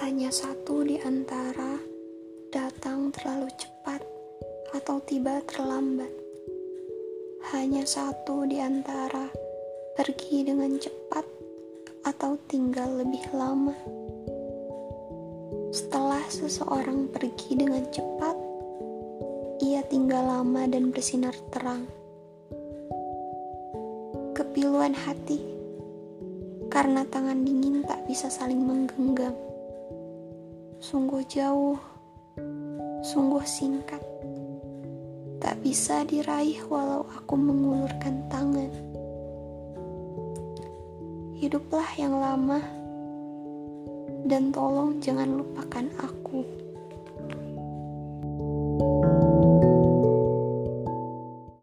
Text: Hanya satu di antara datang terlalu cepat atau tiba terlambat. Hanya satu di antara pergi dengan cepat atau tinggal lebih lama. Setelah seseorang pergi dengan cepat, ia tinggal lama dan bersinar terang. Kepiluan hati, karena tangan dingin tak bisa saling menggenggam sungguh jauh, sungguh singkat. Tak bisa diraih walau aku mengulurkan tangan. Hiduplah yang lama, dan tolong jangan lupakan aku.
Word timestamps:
Hanya 0.00 0.32
satu 0.32 0.80
di 0.80 0.96
antara 0.96 1.76
datang 2.48 3.12
terlalu 3.12 3.52
cepat 3.52 4.00
atau 4.72 4.96
tiba 5.04 5.44
terlambat. 5.44 6.08
Hanya 7.52 7.84
satu 7.84 8.48
di 8.48 8.64
antara 8.64 9.28
pergi 10.00 10.48
dengan 10.48 10.72
cepat 10.80 11.20
atau 12.08 12.40
tinggal 12.48 13.04
lebih 13.04 13.28
lama. 13.36 13.76
Setelah 15.68 16.24
seseorang 16.32 17.12
pergi 17.12 17.60
dengan 17.60 17.84
cepat, 17.92 18.36
ia 19.60 19.84
tinggal 19.84 20.24
lama 20.24 20.64
dan 20.64 20.96
bersinar 20.96 21.36
terang. 21.52 21.84
Kepiluan 24.32 24.96
hati, 24.96 25.44
karena 26.72 27.04
tangan 27.04 27.44
dingin 27.44 27.84
tak 27.84 28.00
bisa 28.08 28.32
saling 28.32 28.64
menggenggam 28.64 29.36
sungguh 30.90 31.22
jauh, 31.30 31.78
sungguh 33.06 33.46
singkat. 33.46 34.02
Tak 35.38 35.62
bisa 35.62 36.02
diraih 36.02 36.66
walau 36.66 37.06
aku 37.06 37.38
mengulurkan 37.38 38.26
tangan. 38.26 38.74
Hiduplah 41.38 41.94
yang 41.94 42.18
lama, 42.18 42.58
dan 44.26 44.50
tolong 44.50 44.98
jangan 44.98 45.38
lupakan 45.38 45.86
aku. 46.02 46.42